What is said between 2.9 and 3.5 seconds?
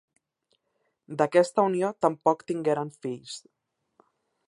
fills.